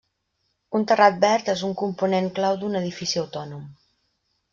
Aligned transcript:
Un 0.77 0.85
terrat 0.91 1.19
verd 1.25 1.51
és 1.53 1.61
un 1.67 1.75
component 1.81 2.31
clau 2.39 2.57
d'un 2.63 2.79
edifici 2.81 3.21
autònom. 3.25 3.61